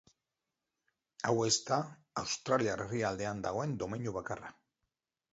Hau 1.27 1.33
ez 1.47 1.51
da 1.67 1.77
Australiar 2.21 2.83
herrialdean 2.85 3.43
dagoen 3.47 3.75
domeinu 3.83 4.15
bakarra. 4.17 4.51